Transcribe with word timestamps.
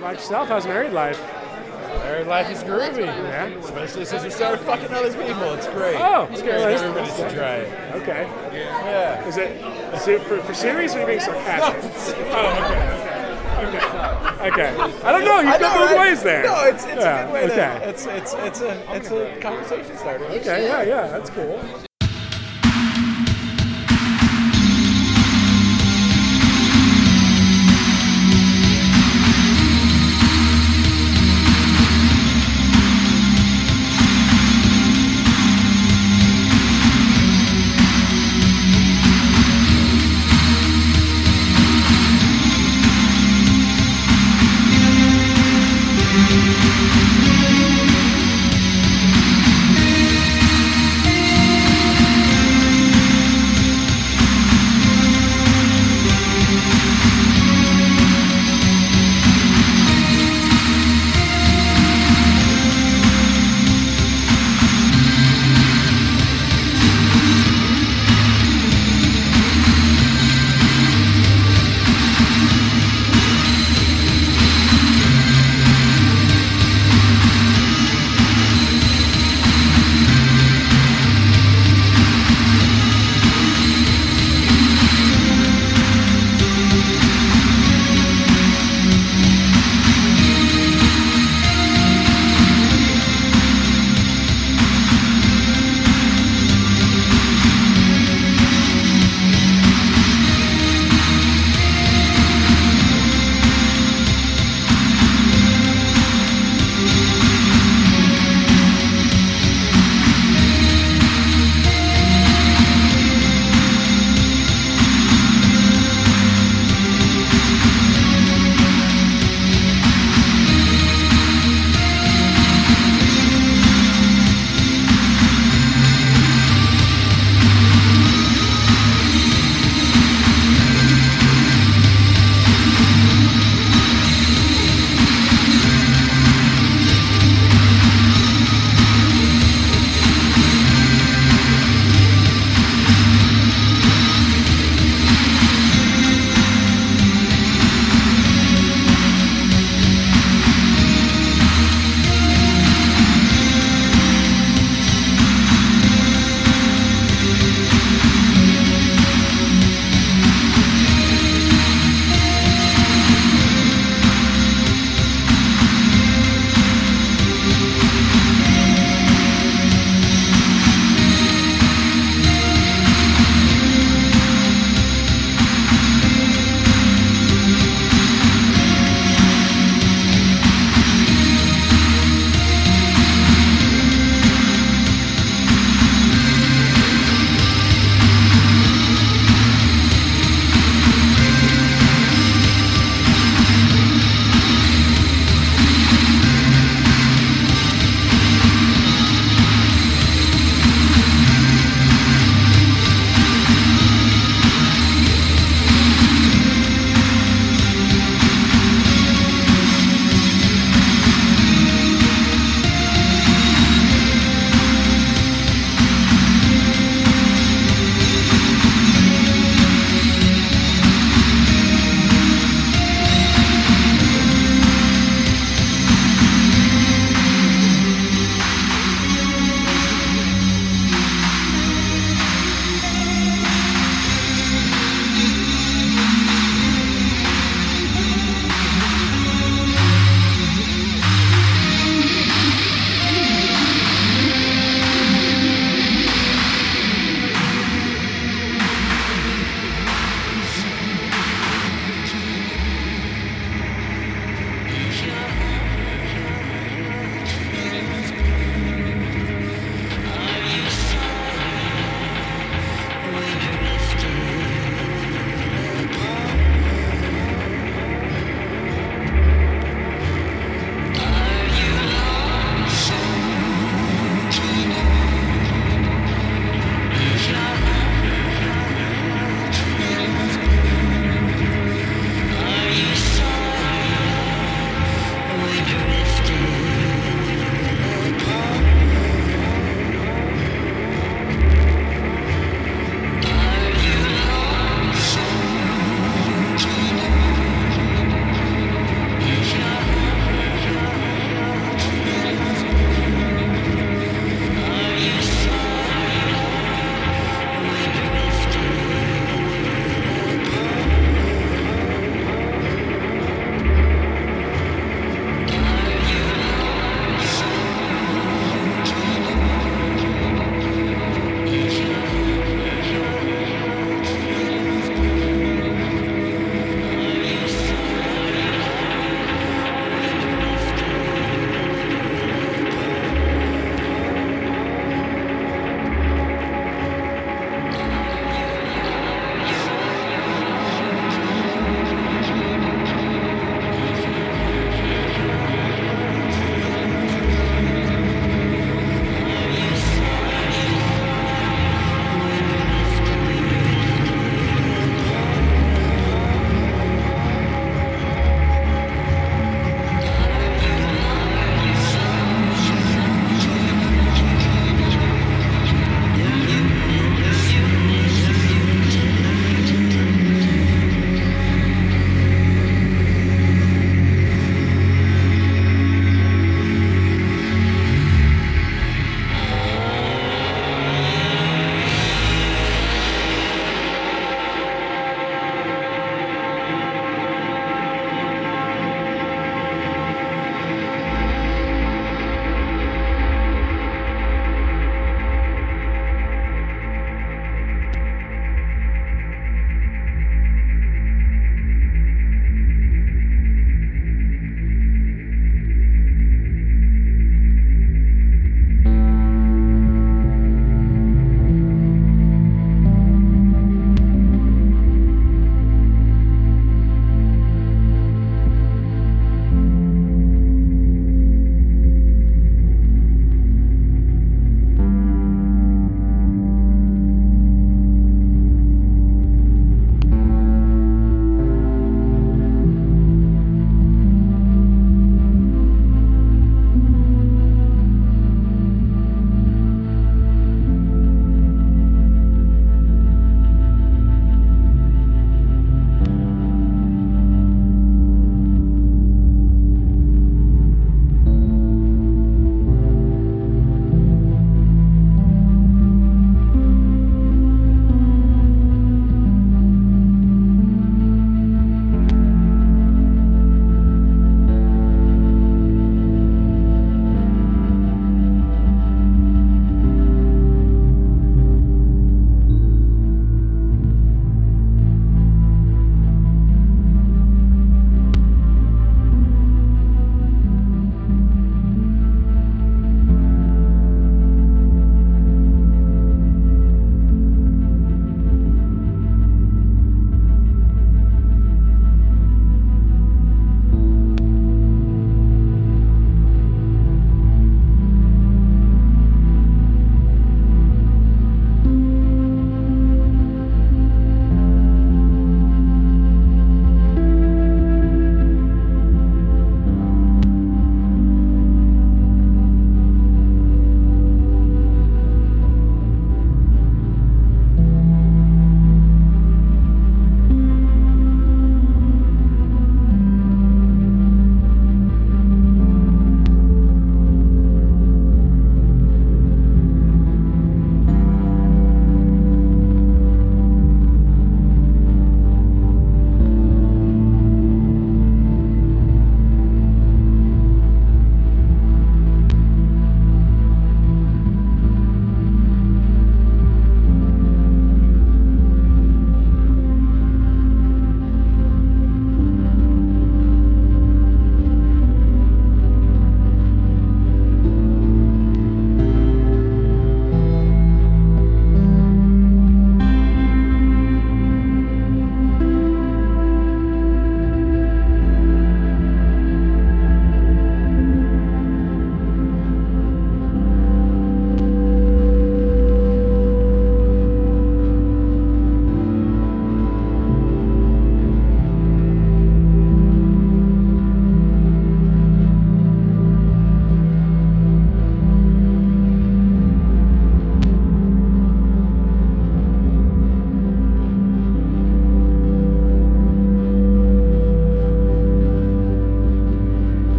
about 0.00 0.14
yourself? 0.14 0.48
How's 0.48 0.66
married 0.66 0.92
life? 0.92 1.20
Married 2.04 2.26
life 2.26 2.50
is 2.50 2.62
groovy. 2.64 3.04
Yeah. 3.06 3.46
Especially 3.46 4.04
since 4.04 4.24
we 4.24 4.30
started 4.30 4.64
fucking 4.64 4.92
other 4.92 5.10
people. 5.10 5.52
It's 5.54 5.66
great. 5.68 5.96
Oh, 5.98 6.26
it's 6.30 6.42
great. 6.42 6.54
Everybody 6.54 7.06
should 7.10 7.30
try 7.30 7.56
it. 7.56 7.94
Okay. 7.96 8.26
Yeah. 8.52 9.26
Is 9.26 9.36
it, 9.36 9.50
is 9.94 10.08
it 10.08 10.22
for, 10.22 10.38
for 10.38 10.54
serious 10.54 10.94
or 10.94 10.98
are 10.98 11.00
you 11.02 11.06
being 11.06 11.20
sarcastic? 11.20 12.16
oh, 12.30 12.48
okay. 13.66 13.80
Okay. 14.48 14.72
Okay. 14.72 15.06
I 15.06 15.12
don't 15.12 15.24
know. 15.24 15.40
You've 15.40 15.60
got 15.60 15.78
both 15.78 15.90
right? 15.90 16.08
ways 16.08 16.22
there. 16.22 16.44
No, 16.44 16.64
it's, 16.64 16.84
it's 16.84 16.96
Yeah, 17.02 17.20
a 17.20 17.26
good 17.26 17.32
way 17.34 17.44
okay. 17.44 17.54
to. 17.54 17.88
It's 17.90 18.06
it's 18.06 18.32
it's 18.34 18.60
a 18.62 18.96
it's 18.96 19.10
a 19.10 19.38
conversation 19.40 19.96
starter. 19.98 20.24
Okay. 20.24 20.64
Yeah. 20.66 20.82
Yeah. 20.82 21.06
That's 21.08 21.28
cool. 21.28 21.60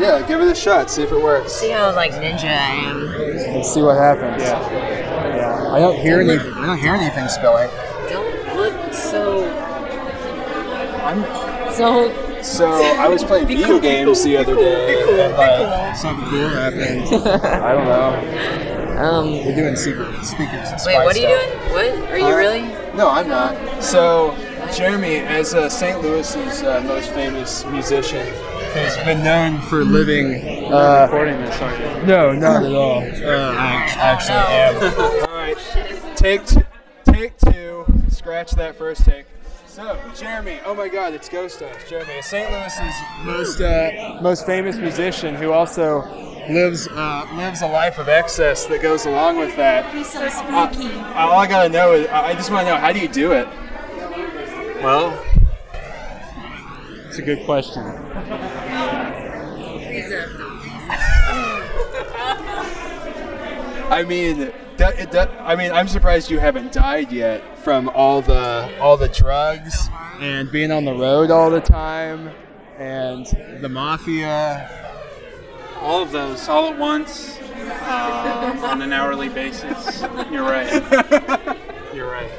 Yeah, 0.00 0.26
give 0.26 0.40
it 0.40 0.48
a 0.48 0.54
shot. 0.54 0.90
See 0.90 1.02
if 1.02 1.12
it 1.12 1.22
works. 1.22 1.52
See 1.52 1.70
how 1.70 1.94
like 1.94 2.12
ninja 2.12 2.44
I 2.44 2.74
am. 2.90 3.06
Let's 3.54 3.72
see 3.72 3.82
what 3.82 3.96
happens. 3.96 4.42
Yeah. 4.42 5.36
Yeah. 5.36 5.72
I 5.72 5.78
don't 5.78 5.96
hear 5.96 6.20
any. 6.20 6.32
I 6.38 6.66
don't 6.66 6.78
hear 6.78 6.94
anything 6.94 7.28
spilling. 7.28 7.70
Don't 8.08 8.56
look 8.56 8.92
so. 8.92 9.44
I'm. 11.04 11.22
So. 11.72 12.20
So 12.42 12.66
I 12.70 13.08
was 13.08 13.24
playing 13.24 13.46
video 13.48 13.66
cool, 13.68 13.80
games 13.80 14.18
cool, 14.18 14.24
the 14.26 14.36
other 14.36 14.54
cool, 14.54 14.62
day. 14.64 15.02
cool, 15.06 15.14
and, 15.20 15.32
be 15.32 15.38
like, 15.38 15.96
Something 15.96 16.28
cool 16.28 16.48
happened. 16.48 17.02
I 17.46 17.72
don't 17.72 17.84
know. 17.86 19.02
Um. 19.02 19.32
We're 19.46 19.54
doing 19.56 19.76
secret 19.76 20.12
speakers 20.24 20.68
and 20.70 20.80
Wait, 20.84 20.94
spy 20.94 21.04
what 21.04 21.16
are 21.16 21.18
you 21.18 21.28
stuff. 21.28 21.72
doing? 21.72 21.72
What 21.72 22.10
are 22.12 22.18
you 22.18 22.24
Huh? 22.24 22.36
really? 22.36 22.62
No, 22.96 23.08
I'm 23.08 23.28
not. 23.28 23.82
So, 23.82 24.36
Jeremy, 24.74 25.16
as 25.20 25.54
uh, 25.54 25.68
St. 25.68 26.00
Louis's 26.02 26.62
uh, 26.62 26.80
most 26.86 27.10
famous 27.12 27.64
musician, 27.66 28.26
who's 28.74 28.96
been 29.04 29.22
known 29.22 29.60
for 29.62 29.84
living. 29.84 30.34
Uh, 30.72 31.06
Recording 31.10 31.40
this, 31.40 31.60
aren't 31.60 31.78
you? 32.00 32.06
no, 32.06 32.32
not 32.32 32.64
at 32.64 32.72
all. 32.74 32.98
Uh, 32.98 33.54
I 33.56 33.86
actually 33.96 34.34
no. 34.34 34.96
am. 34.98 35.28
all 35.28 35.36
right, 35.36 35.56
take 36.16 36.44
t- 36.46 36.60
take 37.04 37.36
two. 37.38 37.86
Scratch 38.08 38.52
that 38.52 38.76
first 38.76 39.04
take. 39.04 39.26
So, 39.66 39.98
Jeremy, 40.14 40.60
oh 40.64 40.74
my 40.74 40.86
God, 40.88 41.14
it's 41.14 41.28
Ghost 41.28 41.60
Us. 41.62 41.88
Jeremy, 41.88 42.22
St. 42.22 42.48
Louis's 42.50 42.94
most 43.24 43.60
uh, 43.60 44.18
most 44.22 44.46
famous 44.46 44.76
musician, 44.76 45.34
who 45.34 45.50
also 45.52 46.02
lives 46.48 46.86
uh, 46.88 47.26
lives 47.34 47.62
a 47.62 47.66
life 47.66 47.98
of 47.98 48.08
excess 48.08 48.66
that 48.66 48.82
goes 48.82 49.06
along 49.06 49.38
with 49.38 49.56
that. 49.56 49.92
He's 49.94 50.12
so 50.12 50.26
Uh, 50.26 51.14
all 51.16 51.38
I 51.38 51.46
gotta 51.48 51.68
know 51.68 51.92
is, 51.94 52.06
I 52.08 52.26
I 52.26 52.34
just 52.34 52.50
want 52.50 52.66
to 52.66 52.72
know, 52.72 52.78
how 52.80 52.92
do 52.92 53.00
you 53.00 53.08
do 53.08 53.32
it? 53.32 53.48
Well, 54.82 55.10
it's 57.16 57.20
a 57.20 57.22
good 57.22 57.44
question. 57.44 57.84
I 63.88 64.04
mean, 64.04 64.52
that, 64.78 65.12
that, 65.12 65.30
I 65.38 65.54
mean, 65.54 65.70
I'm 65.70 65.86
surprised 65.86 66.28
you 66.28 66.40
haven't 66.40 66.72
died 66.72 67.12
yet 67.12 67.56
from 67.58 67.88
all 67.90 68.20
the 68.20 68.68
all 68.80 68.96
the 68.96 69.08
drugs 69.08 69.88
and 70.18 70.50
being 70.50 70.72
on 70.72 70.84
the 70.84 70.92
road 70.92 71.30
all 71.30 71.50
the 71.50 71.60
time 71.60 72.32
and 72.78 73.26
the 73.60 73.68
mafia. 73.68 74.68
All 75.82 76.02
of 76.02 76.10
those, 76.10 76.48
all 76.48 76.72
at 76.72 76.76
once, 76.76 77.38
uh, 77.38 78.60
on 78.64 78.82
an 78.82 78.92
hourly 78.92 79.28
basis. 79.28 80.00
You're 80.32 80.42
right. 80.42 80.72
You're 81.94 82.10
right. 82.10 82.30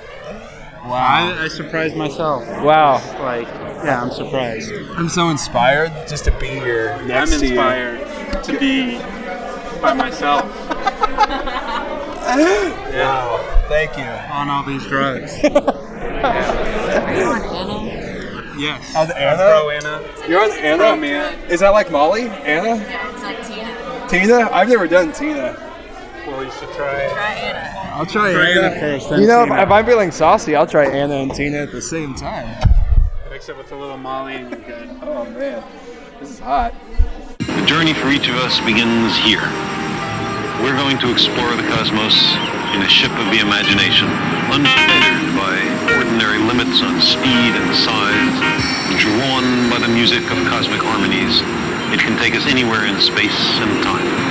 Wow, 0.85 1.33
I, 1.39 1.43
I 1.45 1.47
surprised 1.47 1.95
myself. 1.95 2.45
wow! 2.61 2.95
Like, 3.21 3.47
yeah, 3.83 4.01
I'm 4.01 4.11
surprised. 4.11 4.71
I'm 4.95 5.09
so 5.09 5.29
inspired 5.29 5.91
just 6.07 6.25
to 6.25 6.31
be 6.39 6.47
here 6.47 6.95
next 7.05 7.33
I'm 7.33 7.39
to 7.39 7.45
you. 7.45 7.51
inspired 7.53 8.43
to 8.43 8.59
be 8.59 8.99
by 9.81 9.93
myself 9.93 10.43
Wow, 12.25 13.65
thank 13.67 13.97
you. 13.97 14.03
on 14.03 14.49
all 14.49 14.63
these 14.63 14.85
drugs. 14.87 15.31
yes. 18.57 18.95
On 18.95 19.07
the 19.07 19.15
I'm 19.15 19.21
Anna? 19.39 19.49
pro 19.49 19.69
Anna. 19.69 20.27
You're 20.27 20.41
on 20.43 20.51
Anna. 20.51 20.77
Pro 20.83 20.95
Mia. 20.95 21.31
Is 21.47 21.59
that 21.61 21.69
like 21.69 21.91
Molly? 21.91 22.23
Anna? 22.23 22.75
It's 23.11 23.21
like 23.23 23.45
Tina. 23.47 24.07
Tina? 24.09 24.49
I've 24.51 24.69
never 24.69 24.87
done 24.87 25.11
Tina. 25.13 25.55
Well, 26.45 26.53
you 26.53 26.59
should 26.59 26.75
try. 26.75 27.09
Try 27.09 27.33
Anna. 27.33 27.95
I'll 27.95 28.05
try, 28.05 28.33
Try 28.33 28.49
Anna 28.51 28.79
first, 28.79 29.09
You 29.09 29.25
know, 29.25 29.43
if, 29.43 29.49
if 29.49 29.71
I'm 29.71 29.85
feeling 29.85 30.11
saucy, 30.11 30.55
I'll 30.55 30.67
try 30.67 30.85
Anna 30.85 31.15
and 31.15 31.33
Tina 31.33 31.57
at 31.57 31.71
the 31.71 31.81
same 31.81 32.13
time. 32.13 32.45
Mix 33.31 33.49
it 33.49 33.57
with 33.57 33.71
a 33.71 33.75
little 33.75 33.97
Molly 33.97 34.35
and 34.35 34.51
you're 34.51 34.61
good. 34.61 34.89
Oh 35.01 35.25
man, 35.25 35.63
this 36.19 36.29
is 36.29 36.39
hot. 36.39 36.73
The 37.39 37.65
journey 37.65 37.93
for 37.93 38.09
each 38.09 38.29
of 38.29 38.35
us 38.45 38.59
begins 38.61 39.17
here. 39.25 39.41
We're 40.61 40.77
going 40.77 40.99
to 40.99 41.11
explore 41.11 41.49
the 41.57 41.65
cosmos 41.73 42.13
in 42.77 42.81
a 42.85 42.89
ship 42.89 43.11
of 43.17 43.27
the 43.33 43.41
imagination, 43.41 44.07
unfettered 44.53 45.33
by 45.33 45.55
ordinary 45.97 46.39
limits 46.45 46.81
on 46.85 47.01
speed 47.01 47.57
and 47.57 47.69
size, 47.73 48.37
drawn 49.01 49.69
by 49.73 49.79
the 49.81 49.89
music 49.91 50.23
of 50.29 50.37
cosmic 50.45 50.81
harmonies. 50.81 51.41
It 51.91 51.99
can 51.99 52.17
take 52.21 52.35
us 52.35 52.45
anywhere 52.45 52.85
in 52.85 53.01
space 53.01 53.33
and 53.59 53.83
time. 53.83 54.24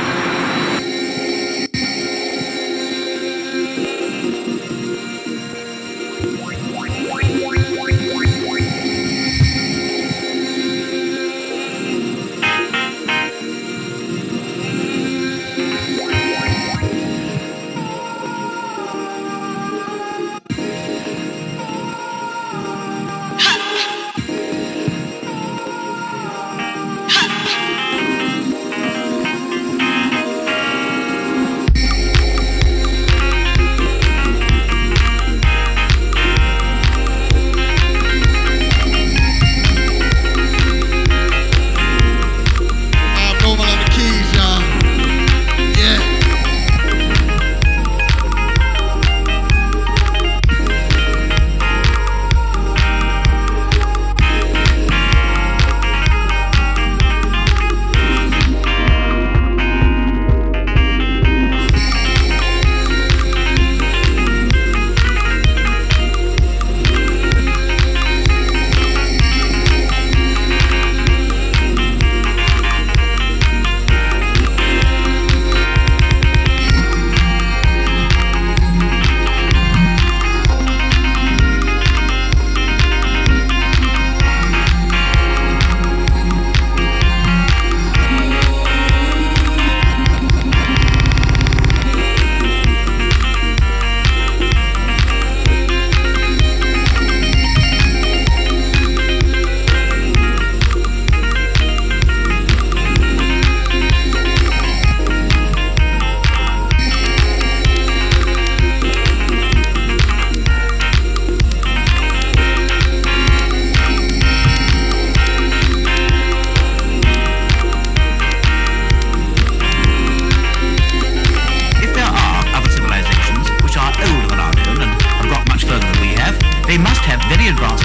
Very 127.29 127.49
advanced 127.49 127.84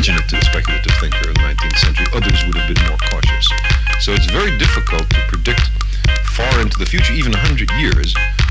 imaginative 0.00 0.42
speculative 0.44 0.96
thinker 0.96 1.28
of 1.28 1.34
the 1.34 1.44
19th 1.44 1.76
century. 1.76 2.06
Others 2.14 2.40
would 2.46 2.56
have 2.56 2.72
been 2.72 2.88
more 2.88 2.96
cautious. 3.12 3.52
So 4.00 4.16
it's 4.16 4.24
very 4.32 4.56
difficult 4.56 5.04
to 5.10 5.20
predict 5.28 5.68
far 6.32 6.60
into 6.60 6.78
the 6.78 6.86
future, 6.86 7.12
even 7.12 7.32
100 7.32 7.68
years, 7.76 8.16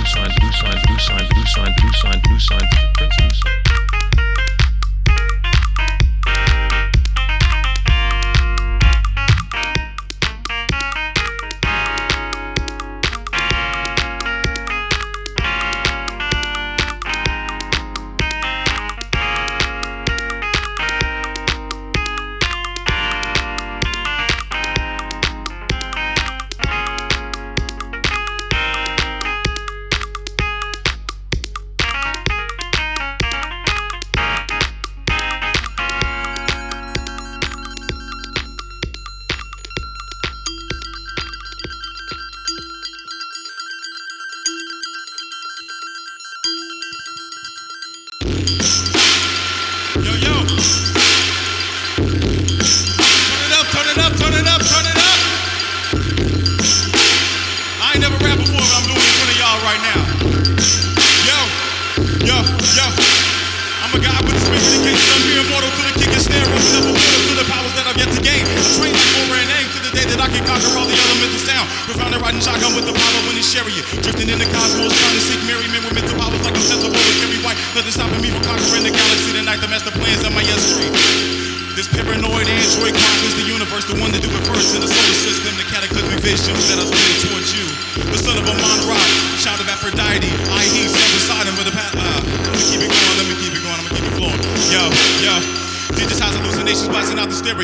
new 0.00 0.06
science, 0.06 0.34
new 0.40 0.52
science, 0.52 0.88
new 0.88 0.98
science, 0.98 2.24
new 2.30 2.38
scientific 2.38 2.94
principles. 2.94 3.42
Yo, 3.44 3.69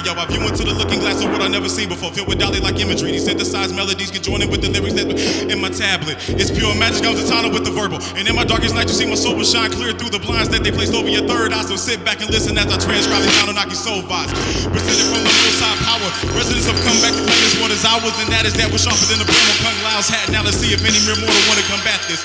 stereo. 0.00 0.20
I 0.20 0.26
view 0.26 0.40
into 0.44 0.64
the 0.64 0.74
looking 0.74 1.00
glass 1.00 1.22
of 1.24 1.30
what 1.32 1.42
I 1.42 1.48
never 1.48 1.68
seen 1.68 1.88
before. 1.88 2.10
Filled 2.12 2.28
with 2.28 2.38
Dali 2.38 2.60
like 2.60 2.78
imagery. 2.80 3.12
These 3.12 3.24
synthesized 3.24 3.74
melodies 3.74 4.10
can 4.10 4.22
join 4.22 4.42
in 4.42 4.50
with 4.50 4.60
the 4.60 4.68
lyrics 4.68 4.94
that 4.94 5.08
in 5.48 5.60
my 5.60 5.68
tablet. 5.68 6.16
It's 6.36 6.50
pure 6.50 6.72
magic 6.76 7.04
comes 7.04 7.20
a 7.20 7.26
tunnel 7.28 7.52
with 7.52 7.64
the 7.64 7.72
verbal. 7.72 8.00
And 8.16 8.28
in 8.28 8.34
my 8.34 8.44
darkest 8.44 8.74
night, 8.74 8.88
you 8.88 8.96
see 8.96 9.06
my 9.06 9.16
soul 9.16 9.36
will 9.36 9.48
shine 9.48 9.72
clear 9.72 9.92
through 9.92 10.10
the 10.10 10.20
blinds 10.20 10.48
that 10.52 10.64
they 10.64 10.72
placed 10.72 10.94
over 10.94 11.08
your 11.08 11.24
third 11.24 11.52
eye. 11.52 11.64
So 11.64 11.76
sit 11.76 12.04
back 12.04 12.20
and 12.20 12.28
listen 12.30 12.56
as 12.58 12.68
I 12.68 12.76
transcribe 12.76 13.22
the 13.24 13.32
Anunnaki 13.44 13.76
soul 13.76 14.02
vibes. 14.04 14.32
Presented 14.68 15.06
from 15.08 15.22
the 15.24 15.32
hillside 15.32 15.78
power. 15.84 16.08
Residents 16.36 16.66
have 16.68 16.80
come 16.84 16.98
back 17.00 17.12
to 17.12 17.22
claim 17.22 17.40
this 17.44 17.56
one 17.60 17.72
is 17.72 17.84
ours, 17.84 18.16
and 18.20 18.28
that 18.32 18.44
is 18.44 18.54
that 18.60 18.68
we're 18.72 18.82
sharper 18.82 19.06
than 19.08 19.20
the 19.20 19.28
brim 19.28 19.46
of 19.48 19.58
Kung 19.64 19.78
Lao's 19.84 20.08
hat. 20.08 20.28
Now 20.32 20.44
let's 20.44 20.60
see 20.60 20.72
if 20.72 20.80
any 20.84 21.00
mere 21.04 21.18
mortal 21.20 21.42
want 21.48 21.60
to 21.60 21.66
combat 21.68 22.00
this. 22.08 22.20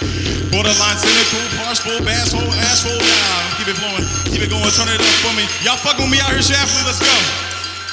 Borderline 0.51 0.99
cynical, 0.99 1.43
harsh, 1.63 1.79
full, 1.79 1.99
bass, 2.03 2.36
hole, 2.36 2.51
ass. 2.67 2.84
Keep 3.57 3.71
it 3.71 3.77
flowing, 3.77 4.03
keep 4.27 4.41
it 4.43 4.49
going, 4.49 4.67
turn 4.73 4.89
it 4.91 4.99
up 4.99 5.15
for 5.23 5.34
me. 5.38 5.45
Y'all 5.63 5.79
fuck 5.79 5.95
with 5.97 6.10
me 6.12 6.19
out 6.19 6.34
here, 6.34 6.43
Shaftly, 6.43 6.84
let's 6.84 6.99
go. 6.99 7.61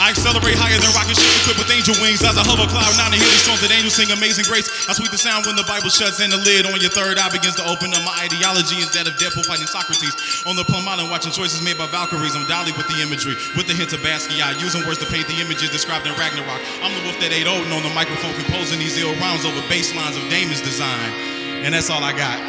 I 0.00 0.16
accelerate 0.16 0.56
higher 0.56 0.80
than 0.80 0.88
rocket 0.96 1.12
ships 1.12 1.44
equipped 1.44 1.60
with 1.60 1.68
angel 1.68 1.92
wings 2.00 2.24
as 2.24 2.32
I 2.32 2.40
hover 2.40 2.64
cloud 2.72 2.88
nine 2.96 3.12
to 3.12 3.20
hear 3.20 3.28
these 3.28 3.44
songs 3.44 3.60
that 3.60 3.68
angels 3.68 4.00
sing 4.00 4.08
amazing 4.08 4.48
grace. 4.48 4.64
I 4.88 4.96
sweet 4.96 5.12
the 5.12 5.20
sound 5.20 5.44
when 5.44 5.60
the 5.60 5.66
Bible 5.68 5.92
shuts 5.92 6.24
and 6.24 6.32
the 6.32 6.40
lid 6.40 6.64
on 6.64 6.80
your 6.80 6.88
third 6.88 7.20
eye 7.20 7.28
begins 7.28 7.60
to 7.60 7.64
open 7.68 7.92
up. 7.92 8.00
My 8.08 8.24
ideology 8.24 8.80
is 8.80 8.88
that 8.96 9.04
of 9.04 9.20
Deadpool 9.20 9.44
fighting 9.44 9.68
Socrates 9.68 10.16
on 10.48 10.56
the 10.56 10.64
plum 10.64 10.88
island 10.88 11.12
watching 11.12 11.36
choices 11.36 11.60
made 11.60 11.76
by 11.76 11.84
Valkyries. 11.92 12.32
I'm 12.32 12.48
Dali 12.48 12.72
with 12.72 12.88
the 12.88 12.96
imagery, 13.04 13.36
with 13.52 13.68
the 13.68 13.76
hint 13.76 13.92
of 13.92 14.00
Basquiat, 14.00 14.56
using 14.56 14.88
words 14.88 15.04
to 15.04 15.08
paint 15.12 15.28
the 15.28 15.36
images 15.36 15.68
described 15.68 16.08
in 16.08 16.16
Ragnarok. 16.16 16.64
I'm 16.80 16.96
the 16.96 17.04
wolf 17.04 17.20
that 17.20 17.36
ate 17.36 17.44
Odin 17.44 17.68
on 17.68 17.84
the 17.84 17.92
microphone 17.92 18.32
composing 18.40 18.80
these 18.80 18.96
ill 18.96 19.12
rhymes 19.20 19.44
over 19.44 19.60
bass 19.68 19.92
lines 19.92 20.16
of 20.16 20.24
Damon's 20.32 20.64
design. 20.64 21.12
And 21.60 21.76
that's 21.76 21.92
all 21.92 22.00
I 22.00 22.16
got. 22.16 22.40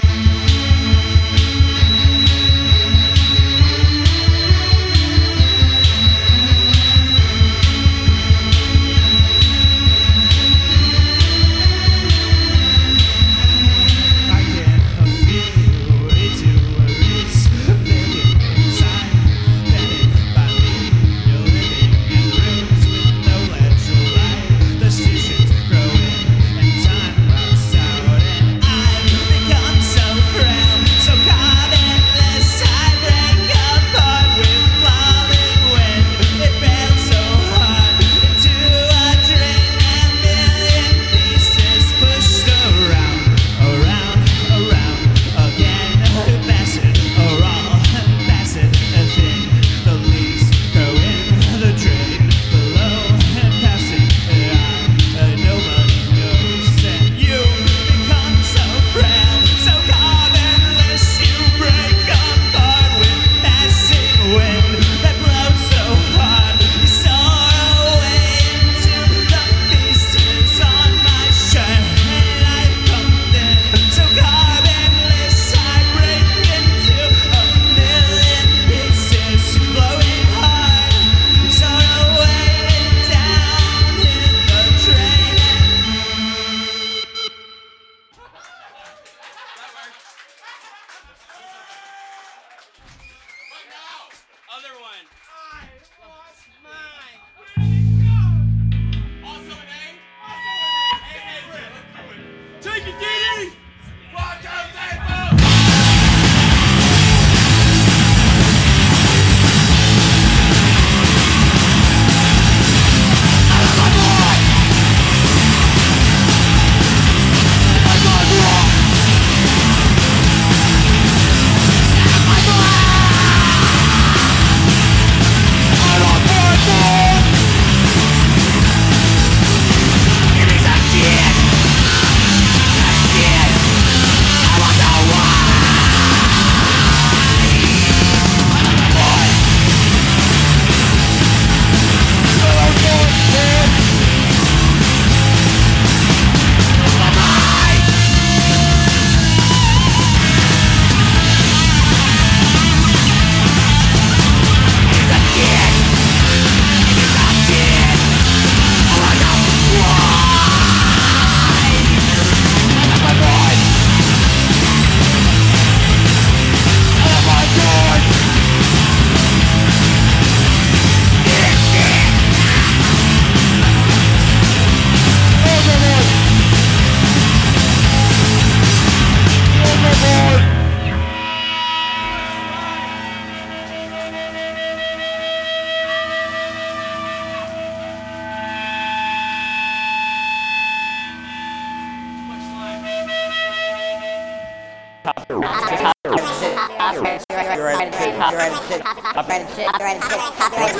Copyrighted 198.31 198.63
shit. 198.69 198.79
Copyrighted 198.79 199.51
shit. 199.51 199.67
Copyrighted 199.67 200.07
shit. 200.07 200.23
Copyrighted 200.39 200.71
shit. 200.71 200.79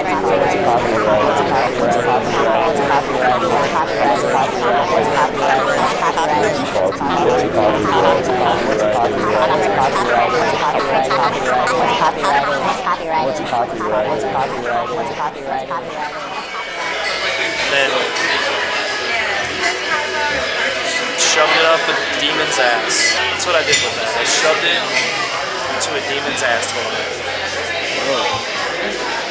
shoved 21.19 21.53
it 21.53 21.65
up 21.67 21.81
a 21.87 21.95
demon's 22.21 22.59
ass. 22.59 23.15
That's 23.31 23.47
what 23.47 23.55
I 23.55 23.63
did 23.63 23.77
with 23.77 23.95
that. 23.97 24.17
I 24.17 24.25
shoved 24.25 24.65
it 24.65 24.83
into 25.75 25.95
a 25.95 26.01
demon's 26.09 26.43
asshole. 26.43 29.26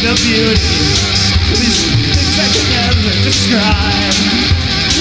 The 0.00 0.14
beauty, 0.16 0.80
these 1.60 1.84
things 1.92 2.36
I 2.40 2.48
can 2.48 2.66
never 2.72 3.12
describe. 3.20 4.16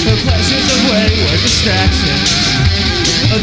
The 0.04 0.16
pleasures 0.28 0.68
of 0.76 0.80
wayward 0.92 1.40
distractions. 1.40 2.30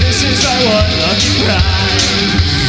This 0.05 0.21
is 0.25 0.45
our 0.45 0.61
one 0.69 0.90
lucky 1.01 1.33
prize. 1.40 2.65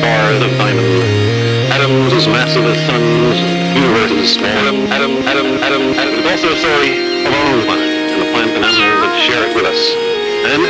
Stars 0.00 0.40
of 0.40 0.52
diamond. 0.56 0.88
Atoms 1.76 2.12
as 2.16 2.26
massive 2.26 2.64
as 2.64 2.80
suns, 2.88 3.36
universes 3.76 4.32
small. 4.32 4.48
Atom, 4.48 4.88
atom, 4.96 5.12
atom, 5.28 5.48
atom, 5.60 5.82
atom. 6.00 6.12
It's 6.16 6.28
also 6.32 6.48
a 6.56 6.58
story 6.64 6.92
of 7.28 7.32
our 7.36 7.44
own 7.52 7.60
planet 7.68 7.92
and 8.08 8.20
the 8.24 8.28
plant 8.32 8.50
and 8.56 8.64
animals 8.64 9.00
that 9.04 9.12
share 9.20 9.44
it 9.44 9.52
with 9.52 9.66
us. 9.68 9.80
And 10.48 10.62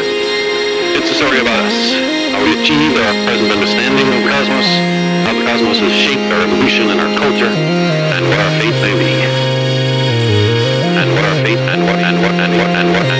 it's 0.99 1.11
a 1.15 1.17
story 1.17 1.39
about 1.39 1.63
us, 1.63 1.79
how 2.35 2.43
we 2.43 2.59
achieved 2.59 2.99
our 2.99 3.15
present 3.23 3.51
understanding 3.55 4.07
of 4.11 4.15
the 4.19 4.27
cosmos, 4.27 4.69
how 5.23 5.33
the 5.39 5.45
cosmos 5.47 5.79
has 5.79 5.95
shaped 5.95 6.27
our 6.35 6.43
evolution 6.43 6.91
and 6.91 6.99
our 6.99 7.13
culture, 7.15 7.53
and 7.55 8.23
what 8.27 8.39
our 8.43 8.53
fate 8.59 8.79
may 8.83 8.95
be. 8.99 9.15
And 10.99 11.09
what 11.15 11.23
our 11.23 11.39
fate, 11.47 11.63
and 11.71 11.81
what, 11.87 11.99
and 12.03 12.17
what, 12.19 12.35
and 12.35 12.53
what, 12.59 12.71
and 12.75 12.89
what. 12.99 13.07
And 13.07 13.20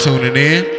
tuning 0.00 0.34
in. 0.34 0.69